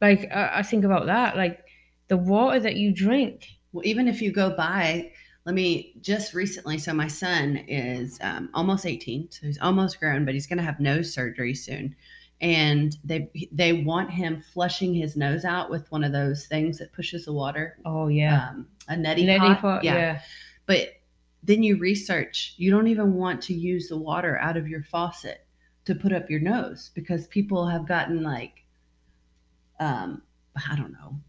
Like 0.02 0.30
I, 0.32 0.60
I 0.60 0.64
think 0.64 0.86
about 0.86 1.08
that. 1.08 1.36
Like 1.36 1.64
the 2.08 2.18
water 2.18 2.60
that 2.60 2.76
you 2.76 2.94
drink. 2.94 3.48
Well, 3.72 3.86
even 3.86 4.08
if 4.08 4.22
you 4.22 4.32
go 4.32 4.56
buy 4.56 5.12
let 5.50 5.56
me 5.56 5.94
just 6.02 6.36
recently. 6.36 6.78
So 6.78 6.94
my 6.94 7.08
son 7.08 7.58
is 7.68 8.20
um, 8.22 8.52
almost 8.54 8.86
18, 8.86 9.32
so 9.32 9.48
he's 9.48 9.58
almost 9.58 10.00
grown, 10.00 10.24
but 10.24 10.36
he's 10.36 10.46
going 10.46 10.60
to 10.60 10.64
have 10.64 10.80
nose 10.80 11.12
surgery 11.12 11.56
soon. 11.56 11.96
And 12.40 12.96
they 13.04 13.32
they 13.52 13.74
want 13.74 14.12
him 14.12 14.44
flushing 14.54 14.94
his 14.94 15.16
nose 15.18 15.46
out 15.46 15.72
with 15.72 15.92
one 15.92 16.04
of 16.04 16.12
those 16.12 16.46
things 16.46 16.78
that 16.78 16.94
pushes 16.94 17.26
the 17.26 17.34
water, 17.34 17.80
Oh 17.84 18.10
yeah. 18.10 18.50
um, 18.50 18.68
a 18.90 18.94
neti, 18.94 19.26
Neti 19.26 19.40
pot. 19.40 19.62
pot, 19.62 19.84
yeah. 19.84 20.22
But 20.68 20.90
then 21.42 21.64
you 21.64 21.80
research, 21.80 22.54
you 22.58 22.70
don't 22.70 22.86
even 22.88 23.16
want 23.16 23.42
to 23.42 23.56
use 23.56 23.90
the 23.90 23.98
water 23.98 24.38
out 24.38 24.56
of 24.56 24.68
your 24.68 24.84
faucet 24.84 25.48
to 25.86 25.96
put 25.96 26.14
up 26.14 26.30
your 26.30 26.42
nose 26.42 26.92
because 26.94 27.26
people 27.26 27.66
have 27.66 27.88
gotten 27.88 28.22
like, 28.22 28.64
um, 29.80 30.22
I 30.70 30.76
don't 30.76 30.94
know, 30.94 31.20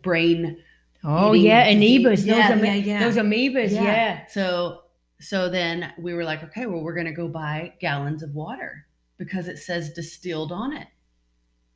brain. 0.00 0.56
Oh 1.04 1.34
eating 1.34 1.46
yeah, 1.46 1.72
amoebas. 1.72 2.24
Yeah, 2.24 2.54
those, 2.54 2.64
yeah, 2.64 2.74
yeah. 2.74 2.98
those 3.00 3.16
amoebas. 3.16 3.70
Yeah. 3.70 4.26
So, 4.26 4.82
so 5.20 5.48
then 5.50 5.92
we 5.98 6.14
were 6.14 6.24
like, 6.24 6.42
okay, 6.44 6.66
well, 6.66 6.80
we're 6.82 6.94
going 6.94 7.06
to 7.06 7.12
go 7.12 7.28
buy 7.28 7.74
gallons 7.80 8.22
of 8.22 8.34
water 8.34 8.86
because 9.18 9.48
it 9.48 9.58
says 9.58 9.92
distilled 9.92 10.52
on 10.52 10.72
it. 10.72 10.88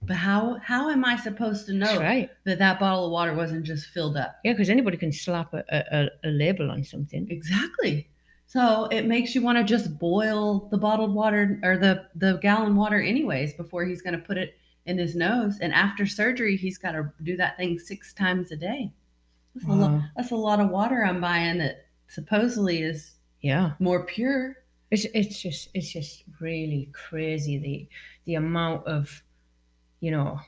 But 0.02 0.16
how 0.16 0.58
how 0.62 0.90
am 0.90 1.04
I 1.04 1.16
supposed 1.16 1.66
to 1.66 1.73
know 1.73 1.99
right. 1.99 2.30
that 2.44 2.58
that 2.61 2.78
bottle 2.78 3.06
of 3.06 3.11
water 3.11 3.35
wasn't 3.35 3.64
just 3.64 3.87
filled 3.87 4.16
up? 4.16 4.37
Yeah, 4.44 4.52
because 4.52 4.70
anybody 4.70 4.97
can 4.97 5.12
slap 5.12 5.52
a, 5.52 5.64
a, 5.70 5.85
a- 5.90 6.28
a 6.28 6.30
label 6.30 6.70
on 6.70 6.85
something. 6.85 7.26
Exactly. 7.30 8.08
So 8.47 8.87
it 8.87 9.06
makes 9.06 9.35
you 9.35 9.42
want 9.42 9.58
to 9.58 9.64
just 9.64 9.99
boil 9.99 10.68
the 10.70 10.78
bottled 10.78 11.14
water 11.14 11.61
or 11.62 11.76
the 11.76 12.06
the 12.14 12.38
gallon 12.40 12.76
water 12.76 13.00
anyways 13.02 13.54
before 13.54 13.85
he's 13.85 14.00
going 14.00 14.14
to 14.18 14.25
put 14.25 14.38
it 14.38 14.56
in 14.87 14.97
his 14.97 15.14
nose. 15.14 15.58
And 15.61 15.75
after 15.75 16.06
surgery, 16.06 16.56
he's 16.56 16.78
got 16.78 16.92
to 16.92 17.12
do 17.25 17.37
that 17.37 17.56
thing 17.56 17.78
six 17.78 18.14
times 18.14 18.52
a 18.52 18.56
day. 18.56 18.92
That's, 19.59 19.69
a, 19.69 19.73
lo- 19.73 19.88
Wow. 19.88 20.03
that's 20.17 20.31
a 20.31 20.37
lot 20.37 20.61
of 20.61 20.71
water 20.71 21.05
I'm 21.05 21.21
buying 21.21 21.59
that 21.59 21.87
supposedly 22.09 22.83
is 22.83 23.15
Yeah. 23.41 23.73
more 23.79 24.05
pure. 24.05 24.57
It's 24.91 25.05
it's 25.15 25.41
just 25.43 25.69
it's 25.75 25.93
just 25.93 26.25
really 26.41 26.88
crazy 26.93 27.59
the 27.59 27.88
the 28.25 28.35
amount 28.37 28.87
of 28.87 29.23
you 30.00 30.11
know 30.11 30.41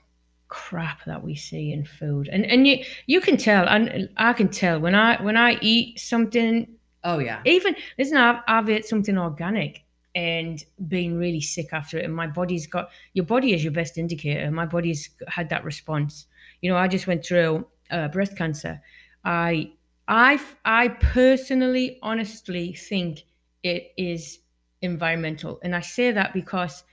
crap 0.48 1.04
that 1.04 1.22
we 1.22 1.34
see 1.36 1.72
in 1.72 1.84
food 1.84 2.28
and 2.32 2.44
and 2.46 2.66
you 2.66 2.82
you 3.06 3.20
can 3.20 3.36
tell 3.36 3.68
and 3.68 4.08
I 4.16 4.32
can 4.32 4.48
tell 4.48 4.80
when 4.80 4.94
I 4.94 5.22
when 5.22 5.36
I 5.36 5.58
eat 5.60 6.00
something 6.00 6.66
Oh 7.04 7.18
yeah. 7.18 7.40
even 7.44 7.76
listen 7.98 8.16
I've, 8.16 8.42
I've 8.48 8.68
ate 8.68 8.84
something 8.86 9.16
organic 9.16 9.84
and 10.14 10.62
been 10.88 11.16
really 11.18 11.40
sick 11.40 11.68
after 11.72 11.98
it 11.98 12.04
and 12.04 12.14
my 12.14 12.26
body's 12.26 12.66
got 12.66 12.90
your 13.12 13.24
body 13.26 13.54
is 13.54 13.62
your 13.62 13.72
best 13.72 13.96
indicator 13.96 14.50
my 14.50 14.66
body's 14.66 15.10
had 15.28 15.48
that 15.50 15.64
response 15.64 16.26
you 16.62 16.70
know 16.70 16.76
I 16.76 16.88
just 16.88 17.06
went 17.06 17.24
through 17.24 17.66
uh, 17.90 18.08
breast 18.08 18.36
cancer 18.36 18.80
I 19.24 19.72
I 20.08 20.40
I 20.64 20.88
personally 20.88 21.98
honestly 22.02 22.72
think 22.72 23.24
it 23.62 23.92
is 23.96 24.40
environmental 24.82 25.60
and 25.62 25.74
I 25.74 25.80
say 25.80 26.10
that 26.12 26.32
because 26.32 26.84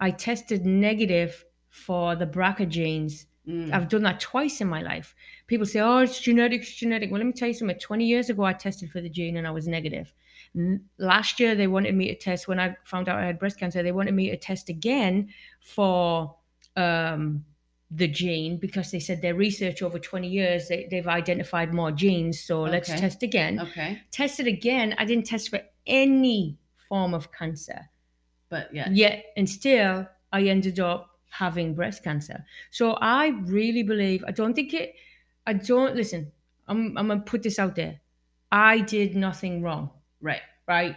I 0.00 0.10
tested 0.10 0.64
negative 0.64 1.44
for 1.68 2.16
the 2.16 2.26
BRCA 2.26 2.68
genes 2.68 3.26
Mm. 3.48 3.72
I've 3.72 3.88
done 3.88 4.02
that 4.02 4.20
twice 4.20 4.60
in 4.60 4.68
my 4.68 4.82
life. 4.82 5.14
People 5.46 5.64
say, 5.64 5.80
"Oh, 5.80 5.98
it's 5.98 6.20
genetic, 6.20 6.60
it's 6.60 6.74
genetic." 6.74 7.10
Well, 7.10 7.18
let 7.18 7.26
me 7.26 7.32
tell 7.32 7.48
you 7.48 7.54
something. 7.54 7.78
Twenty 7.78 8.04
years 8.04 8.28
ago, 8.28 8.44
I 8.44 8.52
tested 8.52 8.90
for 8.90 9.00
the 9.00 9.08
gene 9.08 9.38
and 9.38 9.46
I 9.46 9.50
was 9.50 9.66
negative. 9.66 10.12
Last 10.98 11.40
year, 11.40 11.54
they 11.54 11.66
wanted 11.66 11.94
me 11.94 12.08
to 12.08 12.14
test 12.14 12.46
when 12.46 12.60
I 12.60 12.76
found 12.84 13.08
out 13.08 13.18
I 13.18 13.24
had 13.24 13.38
breast 13.38 13.58
cancer. 13.58 13.82
They 13.82 13.92
wanted 13.92 14.14
me 14.14 14.30
to 14.30 14.36
test 14.36 14.68
again 14.68 15.30
for 15.60 16.36
um, 16.76 17.44
the 17.90 18.06
gene 18.08 18.58
because 18.58 18.90
they 18.90 19.00
said 19.00 19.22
their 19.22 19.34
research 19.34 19.82
over 19.82 19.98
twenty 19.98 20.28
years 20.28 20.68
they, 20.68 20.86
they've 20.90 21.08
identified 21.08 21.72
more 21.72 21.90
genes. 21.90 22.38
So 22.40 22.62
let's 22.62 22.88
test 22.88 23.22
again. 23.22 23.60
Okay. 23.60 24.02
Tested 24.10 24.46
again. 24.46 24.94
I 24.98 25.04
didn't 25.06 25.26
test 25.26 25.48
for 25.48 25.60
any 25.86 26.58
form 26.88 27.14
of 27.14 27.32
cancer 27.32 27.88
But 28.50 28.74
yeah. 28.74 28.88
yet 28.90 29.24
and 29.36 29.48
still 29.48 30.06
I 30.32 30.42
ended 30.44 30.80
up 30.80 31.10
having 31.30 31.74
breast 31.74 32.04
cancer. 32.04 32.44
So 32.70 32.92
I 33.00 33.28
really 33.44 33.82
believe 33.82 34.22
I 34.26 34.32
don't 34.32 34.54
think 34.54 34.74
it 34.74 34.94
I 35.46 35.54
don't 35.54 35.96
listen, 35.96 36.32
I'm 36.66 36.96
I'm 36.98 37.08
gonna 37.08 37.20
put 37.20 37.42
this 37.42 37.58
out 37.58 37.74
there. 37.74 38.00
I 38.52 38.80
did 38.80 39.16
nothing 39.16 39.62
wrong, 39.62 39.90
Right. 40.20 40.42
right? 40.66 40.96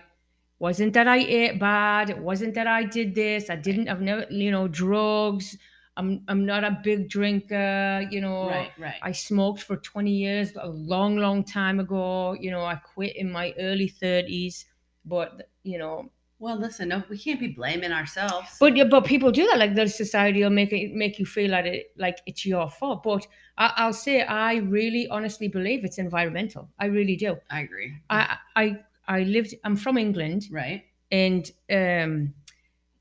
Wasn't 0.59 0.93
that 0.93 1.07
I 1.07 1.17
ate 1.19 1.59
bad, 1.59 2.09
it 2.09 2.17
wasn't 2.19 2.53
that 2.55 2.67
I 2.67 2.83
did 2.83 3.15
this, 3.15 3.49
I 3.49 3.55
didn't 3.55 3.87
I've 3.89 4.01
never 4.01 4.25
you 4.29 4.51
know, 4.51 4.67
drugs. 4.67 5.57
I'm 5.97 6.21
I'm 6.27 6.45
not 6.45 6.63
a 6.63 6.79
big 6.83 7.09
drinker, 7.09 8.07
you 8.09 8.21
know. 8.21 8.47
Right. 8.47 8.71
Right. 8.77 8.95
I 9.01 9.11
smoked 9.11 9.63
for 9.63 9.77
20 9.77 10.11
years, 10.11 10.53
a 10.55 10.67
long, 10.67 11.17
long 11.17 11.43
time 11.43 11.79
ago. 11.79 12.33
You 12.39 12.51
know, 12.51 12.63
I 12.63 12.75
quit 12.75 13.15
in 13.15 13.31
my 13.31 13.53
early 13.59 13.89
30s, 13.89 14.65
but 15.05 15.49
you 15.63 15.77
know, 15.77 16.09
well, 16.41 16.57
listen. 16.57 16.89
No, 16.89 17.03
we 17.07 17.19
can't 17.19 17.39
be 17.39 17.49
blaming 17.49 17.91
ourselves. 17.91 18.57
but 18.59 18.75
yeah, 18.75 18.85
but 18.85 19.05
people 19.05 19.31
do 19.31 19.45
that. 19.47 19.59
Like 19.59 19.75
the 19.75 19.87
society 19.87 20.41
will 20.41 20.49
make 20.49 20.73
it 20.73 20.91
make 20.93 21.19
you 21.19 21.25
feel 21.25 21.51
like 21.51 21.65
it 21.65 21.91
like 21.97 22.17
it's 22.25 22.45
your 22.45 22.67
fault. 22.69 23.03
But 23.03 23.27
I, 23.59 23.73
I'll 23.75 23.93
say 23.93 24.23
I 24.23 24.55
really 24.55 25.07
honestly 25.09 25.47
believe 25.49 25.85
it's 25.85 25.99
environmental. 25.99 26.67
I 26.79 26.85
really 26.85 27.15
do. 27.15 27.37
I 27.51 27.61
agree. 27.61 27.93
I 28.09 28.37
I 28.55 28.77
I 29.07 29.23
lived. 29.23 29.53
I'm 29.63 29.75
from 29.75 29.99
England, 29.99 30.45
right. 30.51 30.83
and 31.11 31.51
um, 31.71 32.33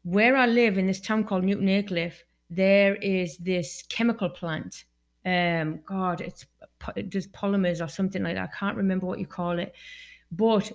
where 0.02 0.36
I 0.36 0.46
live 0.46 0.76
in 0.76 0.86
this 0.86 1.00
town 1.00 1.24
called 1.24 1.44
Newton 1.44 1.68
Aycliffe, 1.68 2.24
there 2.50 2.96
is 2.96 3.36
this 3.38 3.84
chemical 3.88 4.28
plant. 4.28 4.84
Um, 5.24 5.80
God, 5.86 6.20
it's 6.20 6.46
it 6.96 7.10
does 7.10 7.28
polymers 7.28 7.84
or 7.84 7.88
something 7.88 8.22
like 8.22 8.34
that. 8.34 8.50
I 8.52 8.58
can't 8.58 8.76
remember 8.76 9.06
what 9.06 9.20
you 9.20 9.26
call 9.26 9.58
it, 9.58 9.74
but 10.32 10.72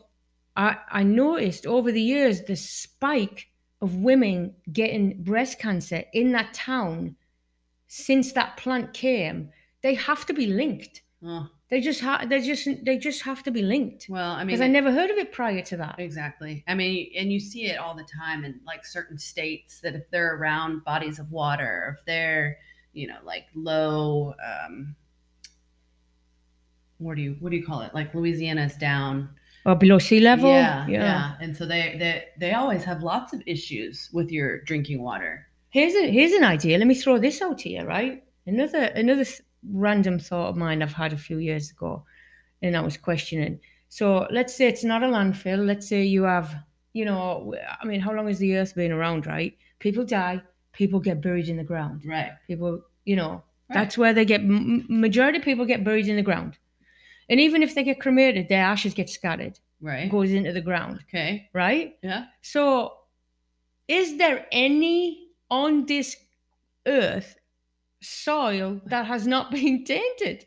I 0.56 0.78
I 0.90 1.04
noticed 1.04 1.66
over 1.66 1.92
the 1.92 2.02
years 2.02 2.44
the 2.44 2.56
spike 2.56 3.50
of 3.82 3.96
women 3.96 4.56
getting 4.72 5.22
breast 5.22 5.60
cancer 5.60 6.04
in 6.14 6.32
that 6.32 6.54
town 6.54 7.16
since 7.88 8.32
that 8.34 8.58
plant 8.58 8.94
came. 8.94 9.50
They 9.82 9.96
have 9.96 10.26
to 10.28 10.34
be 10.34 10.48
linked. 10.48 11.02
Oh, 11.24 11.50
They 11.70 11.82
just 11.82 12.00
have. 12.02 12.30
They 12.30 12.42
just. 12.42 12.68
They 12.86 12.98
just 12.98 13.24
have 13.24 13.42
to 13.44 13.52
be 13.52 13.64
linked. 13.64 14.06
well, 14.08 14.32
I 14.34 14.40
mean, 14.40 14.48
Because 14.48 14.62
I 14.62 14.68
never 14.68 14.92
heard 14.92 15.10
of 15.10 15.18
it 15.18 15.32
prior 15.32 15.62
to 15.64 15.78
that. 15.78 15.96
Exactly. 15.98 16.64
I 16.68 16.76
mean, 16.76 17.12
and 17.18 17.32
you 17.34 17.40
see 17.40 17.66
it 17.66 17.80
all 17.80 17.96
the 17.96 18.04
time 18.06 18.46
in 18.46 18.60
like 18.68 18.86
certain 18.86 19.18
states 19.18 19.80
that 19.82 19.96
if 19.96 20.10
they're 20.12 20.36
around 20.36 20.84
bodies 20.84 21.18
of 21.18 21.32
water, 21.32 21.98
if 21.98 22.06
they're, 22.06 22.58
you 22.94 23.08
know, 23.08 23.18
like 23.24 23.46
low, 23.56 24.36
um, 24.46 24.96
what 27.00 27.16
do 27.16 27.22
you 27.24 27.36
what 27.40 27.50
do 27.50 27.58
you 27.58 27.66
call 27.66 27.82
it? 27.82 27.94
Like 27.94 28.14
Louisiana's 28.14 28.76
down. 28.76 29.30
Or 29.66 29.76
below 29.76 29.98
sea 29.98 30.20
level. 30.20 30.52
Yeah, 30.52 30.86
yeah, 30.88 31.34
And 31.42 31.58
so 31.58 31.66
they 31.66 31.96
they 31.98 32.26
they 32.40 32.54
always 32.54 32.84
have 32.84 33.02
lots 33.02 33.34
of 33.34 33.42
issues 33.48 34.10
with 34.14 34.32
your 34.32 34.62
drinking 34.62 35.02
water. 35.02 35.48
Here's 35.72 35.96
a 35.96 36.10
here's 36.12 36.34
an 36.34 36.44
idea. 36.44 36.78
Let 36.78 36.86
me 36.88 36.94
throw 36.96 37.18
this 37.18 37.42
out 37.42 37.58
to 37.60 37.70
you, 37.70 37.82
right? 37.84 38.24
Another 38.46 38.84
another 38.84 39.26
th- 39.26 39.42
random 39.72 40.20
thought 40.20 40.50
of 40.50 40.56
mine 40.58 40.82
I've 40.82 40.94
had 40.94 41.14
a 41.14 41.18
few 41.18 41.38
years 41.38 41.72
ago, 41.72 42.04
and 42.62 42.76
I 42.76 42.82
was 42.82 42.98
questioning. 42.98 43.60
So 43.90 44.28
let's 44.32 44.56
say 44.56 44.68
it's 44.68 44.84
not 44.84 45.04
a 45.04 45.08
landfill. 45.08 45.66
Let's 45.66 45.88
say 45.88 46.04
you 46.04 46.24
have, 46.24 46.56
you 46.94 47.06
know, 47.06 47.54
I 47.82 47.86
mean, 47.86 48.00
how 48.00 48.14
long 48.14 48.28
has 48.28 48.40
the 48.40 48.56
Earth 48.58 48.76
been 48.76 48.92
around, 48.92 49.26
right? 49.26 49.58
People 49.80 50.06
die. 50.06 50.42
People 50.74 51.00
get 51.00 51.22
buried 51.22 51.48
in 51.48 51.58
the 51.58 51.64
ground. 51.64 52.04
Right. 52.06 52.32
People, 52.48 52.82
you 53.06 53.16
know, 53.16 53.44
Right. 53.70 53.80
that's 53.80 53.98
where 53.98 54.14
they 54.14 54.26
get. 54.26 54.42
Majority 54.44 55.40
of 55.40 55.44
people 55.44 55.66
get 55.66 55.84
buried 55.84 56.08
in 56.08 56.18
the 56.18 56.22
ground, 56.22 56.58
and 57.30 57.40
even 57.40 57.64
if 57.64 57.74
they 57.74 57.84
get 57.84 58.00
cremated, 58.00 58.48
their 58.50 58.64
ashes 58.64 58.94
get 58.94 59.10
scattered, 59.10 59.60
Right. 59.82 60.10
goes 60.10 60.32
into 60.32 60.52
the 60.52 60.62
ground, 60.62 61.00
Okay. 61.08 61.50
right? 61.54 61.98
Yeah. 62.04 62.26
So, 62.42 62.94
is 63.88 64.18
there 64.18 64.46
any 64.52 65.30
on 65.50 65.86
this 65.86 66.16
earth 66.86 67.38
soil 68.06 68.82
that 68.86 69.06
has 69.06 69.26
not 69.28 69.52
been 69.58 69.84
tainted 69.84 70.46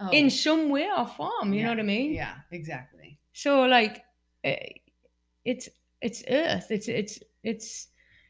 Oh, 0.00 0.08
in 0.10 0.28
some 0.28 0.70
way 0.70 0.88
or 0.96 1.06
form? 1.06 1.52
You 1.52 1.62
know 1.62 1.68
what 1.70 1.78
I 1.78 1.82
mean? 1.84 2.14
Yeah. 2.14 2.34
Exactly. 2.50 3.20
So, 3.32 3.62
like, 3.62 4.02
eh, 4.42 4.56
it's 5.44 5.68
it's 6.00 6.22
earth. 6.28 6.66
It's 6.70 6.88
it's 6.88 7.18
it's. 7.42 7.88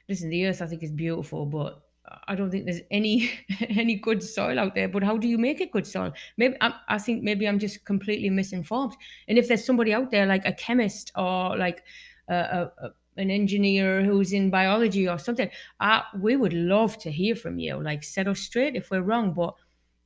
Listen, 0.09 0.29
the 0.29 0.47
earth 0.47 0.61
I 0.61 0.67
think 0.67 0.83
is 0.83 0.91
beautiful, 0.93 1.47
but 1.47 1.81
I 2.29 2.35
don't 2.35 2.51
think 2.51 2.67
there's 2.67 2.83
any 2.91 3.31
any 3.69 3.95
good 3.97 4.23
soil 4.23 4.59
out 4.59 4.75
there. 4.75 4.89
But 4.89 5.03
how 5.03 5.17
do 5.17 5.27
you 5.27 5.39
make 5.39 5.61
it 5.63 5.73
good 5.73 5.87
soil? 5.87 6.13
Maybe 6.37 6.57
I, 6.61 6.75
I 6.89 6.99
think 6.99 7.23
maybe 7.23 7.49
I'm 7.49 7.59
just 7.59 7.85
completely 7.87 8.29
misinformed. 8.31 8.93
And 9.29 9.39
if 9.39 9.49
there's 9.49 9.65
somebody 9.65 9.95
out 9.95 10.11
there 10.11 10.27
like 10.27 10.45
a 10.45 10.53
chemist 10.53 11.13
or 11.17 11.57
like 11.57 11.83
a, 12.29 12.35
a, 12.35 12.73
a- 12.87 12.93
an 13.17 13.31
engineer 13.31 14.03
who's 14.05 14.33
in 14.33 14.51
biology 14.51 15.09
or 15.09 15.19
something, 15.19 15.51
uh, 15.81 16.01
we 16.21 16.37
would 16.37 16.53
love 16.53 16.99
to 16.99 17.11
hear 17.11 17.37
from 17.37 17.59
you. 17.59 17.83
Like 17.83 18.05
set 18.05 18.29
us 18.29 18.41
straight 18.41 18.77
if 18.77 18.91
we're 18.91 19.03
wrong. 19.03 19.33
But 19.33 19.55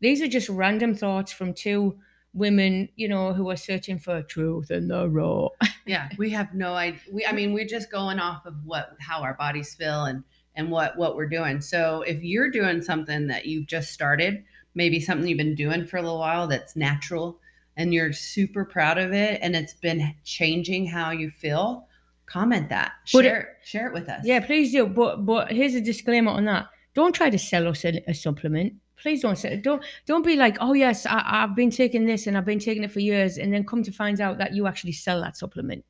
these 0.01 0.23
are 0.23 0.29
just 0.29 0.49
random 0.49 0.95
thoughts 0.95 1.33
from 1.33 1.55
two 1.55 1.99
women, 2.33 2.89
you 2.97 3.09
know, 3.09 3.33
who 3.33 3.51
are 3.51 3.57
searching 3.57 3.99
for 3.99 4.23
truth 4.23 4.71
in 4.71 4.89
the 4.89 5.09
raw. 5.09 5.49
yeah 5.87 6.11
we 6.19 6.29
have 6.29 6.53
no 6.53 6.75
idea 6.75 7.01
we 7.11 7.25
i 7.25 7.33
mean 7.33 7.55
we're 7.55 7.65
just 7.65 7.91
going 7.91 8.19
off 8.19 8.45
of 8.45 8.55
what 8.67 8.95
how 9.01 9.23
our 9.23 9.33
bodies 9.33 9.73
feel 9.73 10.05
and 10.05 10.23
and 10.55 10.71
what 10.71 10.99
what 10.99 11.17
we're 11.17 11.27
doing 11.27 11.63
so 11.63 12.03
if 12.03 12.23
you're 12.23 12.51
doing 12.51 12.83
something 12.83 13.29
that 13.29 13.47
you've 13.47 13.67
just 13.67 13.91
started 13.91 14.45
maybe 14.75 15.01
something 15.01 15.27
you've 15.27 15.39
been 15.39 15.55
doing 15.55 15.87
for 15.87 15.97
a 15.97 16.03
little 16.03 16.19
while 16.19 16.47
that's 16.47 16.77
natural 16.77 17.41
and 17.79 17.95
you're 17.95 18.13
super 18.13 18.65
proud 18.65 18.99
of 18.99 19.13
it 19.13 19.39
and 19.41 19.57
it's 19.57 19.75
been 19.75 20.15
changing 20.25 20.87
how 20.87 21.13
you 21.13 21.31
feel, 21.31 21.88
comment 22.29 22.69
that. 22.69 22.93
But 23.13 23.25
it- 23.25 23.29
Share 23.29 23.57
share 23.65 23.87
it 23.89 23.95
with 23.95 24.09
us. 24.09 24.23
Yeah, 24.25 24.41
please 24.41 24.73
do. 24.73 24.87
But 24.87 25.25
but 25.27 25.51
here's 25.53 25.75
a 25.75 25.81
disclaimer 25.81 26.31
on 26.31 26.45
that. 26.47 26.67
Don't 26.95 27.15
try 27.15 27.31
to 27.31 27.39
sell 27.39 27.69
us 27.69 27.85
a, 27.85 28.03
a 28.09 28.15
supplement. 28.15 28.75
Please 28.97 29.23
don't 29.23 29.37
say 29.39 29.57
don't 29.57 29.83
don't 30.07 30.25
be 30.25 30.35
like, 30.37 30.57
oh 30.61 30.73
yes, 30.73 31.07
I, 31.07 31.23
I've 31.25 31.55
been 31.55 31.71
taking 31.71 32.05
this 32.05 32.27
and 32.27 32.37
I've 32.37 32.45
been 32.45 32.59
taking 32.59 32.83
it 32.85 32.91
for 32.91 33.01
years, 33.01 33.39
and 33.39 33.53
then 33.53 33.65
come 33.65 33.83
to 33.85 33.93
find 33.93 34.21
out 34.21 34.39
that 34.39 34.55
you 34.55 34.67
actually 34.67 34.93
sell 34.93 35.21
that 35.21 35.37
supplement. 35.37 35.85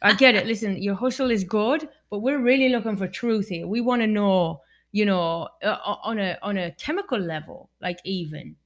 I 0.00 0.14
get 0.14 0.34
it. 0.34 0.46
Listen, 0.46 0.80
your 0.80 0.94
hustle 0.94 1.30
is 1.30 1.44
good, 1.44 1.88
but 2.08 2.20
we're 2.20 2.38
really 2.40 2.68
looking 2.68 2.96
for 2.96 3.08
truth 3.08 3.48
here. 3.48 3.66
We 3.66 3.80
want 3.80 4.00
to 4.02 4.06
know, 4.06 4.62
you 4.92 5.04
know, 5.04 5.48
uh, 5.62 5.76
on 6.04 6.18
a 6.18 6.38
on 6.42 6.56
a 6.56 6.70
chemical 6.72 7.18
level, 7.18 7.68
like 7.82 7.98
even. 8.04 8.56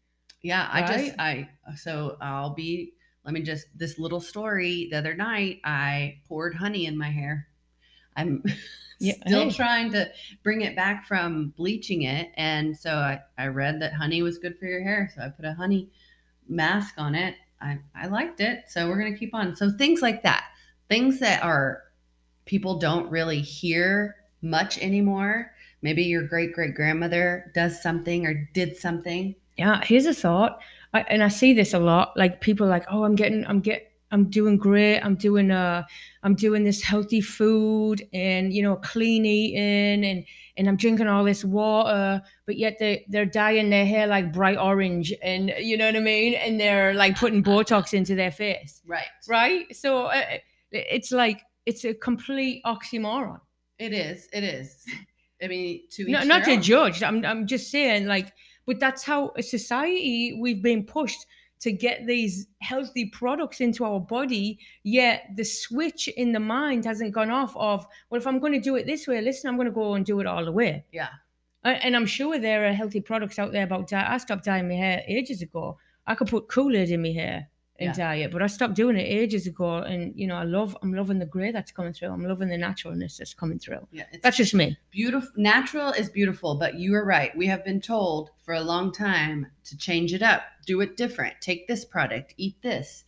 Yeah, 0.42 0.68
I 0.70 0.80
just 0.82 1.18
I 1.18 1.48
so 1.76 2.16
I'll 2.20 2.54
be 2.54 2.92
let 3.24 3.34
me 3.34 3.42
just 3.42 3.66
this 3.76 3.98
little 3.98 4.20
story 4.20 4.88
the 4.90 4.98
other 4.98 5.14
night 5.14 5.60
I 5.64 6.20
poured 6.28 6.54
honey 6.54 6.86
in 6.86 6.96
my 6.98 7.10
hair. 7.10 7.48
I'm 8.16 8.42
Yeah, 8.98 9.14
still 9.26 9.50
hey. 9.50 9.50
trying 9.50 9.90
to 9.92 10.10
bring 10.44 10.60
it 10.62 10.76
back 10.76 11.06
from 11.06 11.48
bleaching 11.56 12.02
it 12.02 12.30
and 12.36 12.76
so 12.76 12.94
I 12.94 13.20
I 13.36 13.48
read 13.48 13.80
that 13.80 13.92
honey 13.94 14.22
was 14.22 14.38
good 14.38 14.58
for 14.58 14.66
your 14.66 14.82
hair 14.82 15.10
so 15.14 15.22
I 15.22 15.28
put 15.28 15.44
a 15.44 15.54
honey 15.54 15.90
mask 16.48 16.94
on 16.98 17.14
it. 17.14 17.36
I 17.60 17.78
I 17.94 18.06
liked 18.08 18.40
it. 18.40 18.64
So 18.68 18.88
we're 18.88 18.98
going 18.98 19.12
to 19.12 19.18
keep 19.18 19.34
on. 19.34 19.56
So 19.56 19.70
things 19.70 20.02
like 20.02 20.22
that. 20.24 20.44
Things 20.88 21.20
that 21.20 21.42
are 21.44 21.84
people 22.46 22.78
don't 22.78 23.10
really 23.10 23.40
hear 23.40 24.16
much 24.42 24.78
anymore. 24.78 25.52
Maybe 25.82 26.04
your 26.04 26.22
great 26.26 26.52
great 26.54 26.74
grandmother 26.74 27.50
does 27.54 27.82
something 27.82 28.26
or 28.26 28.34
did 28.54 28.76
something 28.76 29.34
Yeah, 29.56 29.82
here's 29.84 30.06
a 30.06 30.14
thought, 30.14 30.60
I, 30.94 31.00
and 31.02 31.22
I 31.22 31.28
see 31.28 31.52
this 31.54 31.72
a 31.74 31.78
lot. 31.78 32.16
Like 32.16 32.40
people, 32.40 32.66
like, 32.66 32.84
oh, 32.90 33.04
I'm 33.04 33.14
getting, 33.14 33.46
I'm 33.46 33.60
get, 33.60 33.90
I'm 34.10 34.28
doing 34.28 34.58
great. 34.58 34.98
I'm 35.00 35.14
doing, 35.14 35.50
uh, 35.50 35.84
I'm 36.22 36.34
doing 36.34 36.64
this 36.64 36.82
healthy 36.82 37.20
food, 37.22 38.06
and 38.12 38.52
you 38.52 38.62
know, 38.62 38.76
clean 38.76 39.24
eating, 39.24 40.04
and 40.04 40.24
and 40.58 40.68
I'm 40.68 40.76
drinking 40.76 41.06
all 41.08 41.24
this 41.24 41.44
water, 41.46 42.20
but 42.44 42.58
yet 42.58 42.76
they 42.78 43.06
they're 43.08 43.24
dyeing 43.24 43.70
their 43.70 43.86
hair 43.86 44.06
like 44.06 44.32
bright 44.32 44.58
orange, 44.58 45.14
and 45.22 45.50
you 45.58 45.78
know 45.78 45.86
what 45.86 45.96
I 45.96 46.00
mean, 46.00 46.34
and 46.34 46.60
they're 46.60 46.92
like 46.92 47.16
putting 47.16 47.42
Botox 47.42 47.94
into 47.94 48.14
their 48.14 48.30
face, 48.30 48.82
Right. 48.86 49.06
right? 49.28 49.74
So 49.74 50.06
uh, 50.06 50.22
it's 50.72 51.10
like 51.10 51.40
it's 51.64 51.84
a 51.86 51.94
complete 51.94 52.62
oxymoron. 52.66 53.40
It 53.78 53.94
is. 53.94 54.28
It 54.32 54.44
is. 54.44 54.84
I 55.42 55.48
mean, 55.48 55.80
to 55.92 56.04
no, 56.06 56.22
not 56.22 56.44
to 56.44 56.52
own. 56.52 56.62
judge. 56.62 57.02
I'm 57.02 57.24
I'm 57.24 57.46
just 57.46 57.70
saying, 57.70 58.04
like, 58.06 58.30
but 58.66 58.80
that's 58.80 59.02
how 59.02 59.32
a 59.36 59.42
society 59.42 60.38
we've 60.40 60.62
been 60.62 60.84
pushed 60.84 61.26
to 61.60 61.70
get 61.70 62.06
these 62.06 62.48
healthy 62.60 63.06
products 63.06 63.60
into 63.60 63.84
our 63.84 64.00
body. 64.00 64.58
Yet 64.82 65.30
the 65.36 65.44
switch 65.44 66.08
in 66.08 66.32
the 66.32 66.40
mind 66.40 66.84
hasn't 66.84 67.14
gone 67.14 67.30
off. 67.30 67.56
Of 67.56 67.86
well, 68.10 68.20
if 68.20 68.26
I'm 68.26 68.40
going 68.40 68.52
to 68.52 68.60
do 68.60 68.74
it 68.76 68.86
this 68.86 69.06
way, 69.06 69.20
listen, 69.20 69.48
I'm 69.48 69.56
going 69.56 69.68
to 69.68 69.72
go 69.72 69.94
and 69.94 70.04
do 70.04 70.18
it 70.20 70.26
all 70.26 70.44
the 70.44 70.52
way. 70.52 70.84
Yeah. 70.92 71.08
And 71.64 71.94
I'm 71.94 72.06
sure 72.06 72.40
there 72.40 72.66
are 72.66 72.72
healthy 72.72 73.00
products 73.00 73.38
out 73.38 73.52
there 73.52 73.62
about 73.62 73.88
dye. 73.88 74.06
I 74.08 74.18
stopped 74.18 74.44
dyeing 74.44 74.66
my 74.66 74.74
hair 74.74 75.04
ages 75.06 75.42
ago. 75.42 75.78
I 76.08 76.16
could 76.16 76.26
put 76.26 76.48
Kool 76.48 76.76
Aid 76.76 76.90
in 76.90 77.02
my 77.02 77.12
hair 77.12 77.48
and 77.82 77.96
Yeah. 77.96 78.04
dye 78.04 78.14
it, 78.16 78.30
but 78.32 78.42
I 78.42 78.46
stopped 78.46 78.74
doing 78.74 78.96
it 78.96 79.02
ages 79.02 79.46
ago. 79.46 79.78
And 79.78 80.12
you 80.16 80.26
know, 80.26 80.36
I 80.36 80.44
love, 80.44 80.76
I'm 80.82 80.92
loving 80.94 81.18
the 81.18 81.26
grey 81.26 81.52
that's 81.52 81.72
coming 81.72 81.92
through. 81.92 82.08
I'm 82.08 82.24
loving 82.24 82.48
the 82.48 82.58
naturalness 82.58 83.16
that's 83.18 83.34
coming 83.34 83.58
through. 83.58 83.86
Yeah. 83.92 84.04
That's 84.22 84.36
just 84.36 84.54
me. 84.54 84.76
beautiful. 84.90 85.30
Natural 85.36 85.90
is 85.92 86.08
beautiful, 86.08 86.54
but 86.56 86.74
you 86.74 86.94
are 86.94 87.04
right. 87.04 87.36
We 87.36 87.46
have 87.46 87.64
been 87.64 87.80
told 87.80 88.30
for 88.42 88.54
a 88.54 88.60
long 88.60 88.92
time 88.92 89.46
to 89.64 89.76
change 89.76 90.12
it 90.14 90.22
up, 90.22 90.42
do 90.66 90.80
it 90.80 90.96
different. 90.96 91.34
Take 91.40 91.66
this 91.68 91.84
product, 91.84 92.34
eat 92.36 92.56
this, 92.62 93.04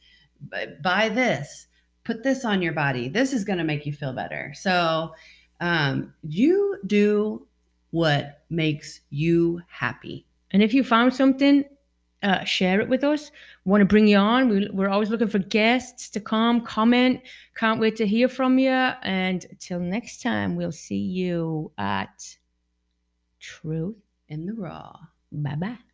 buy 0.83 1.09
this, 1.09 1.67
put 2.05 2.23
this 2.23 2.45
on 2.45 2.63
your 2.63 2.73
body. 2.73 3.09
This 3.09 3.33
is 3.33 3.45
going 3.45 3.59
to 3.59 3.65
make 3.65 3.87
you 3.87 3.93
feel 3.93 4.13
better. 4.13 4.53
So, 4.55 5.15
um, 5.61 6.13
you 6.23 6.79
do 6.87 7.47
what 7.91 8.43
makes 8.51 9.01
you 9.11 9.63
happy. 9.69 10.27
And 10.51 10.63
if 10.63 10.75
you 10.75 10.85
found 10.85 11.15
something, 11.15 11.65
uh, 12.25 12.43
share 12.45 12.81
it 12.81 12.89
with 12.89 13.05
us. 13.05 13.31
Want 13.65 13.81
to 13.83 13.85
bring 13.85 14.09
you 14.09 14.17
on? 14.17 14.49
We, 14.49 14.69
we're 14.73 14.89
always 14.89 15.11
looking 15.11 15.29
for 15.29 15.39
guests 15.39 16.09
to 16.11 16.21
come, 16.21 16.63
comment. 16.63 17.21
Can't 17.55 17.81
wait 17.81 17.97
to 17.97 18.07
hear 18.07 18.29
from 18.29 18.59
you. 18.59 18.71
And 18.71 19.47
till 19.61 19.79
next 19.79 20.23
time, 20.23 20.57
we'll 20.57 20.73
see 20.73 20.97
you 20.97 21.71
at 21.79 22.37
Truth. 23.41 23.97
In 24.29 24.47
the 24.47 24.55
raw. 24.55 24.97
Bye 25.31 25.55
bye. 25.57 25.94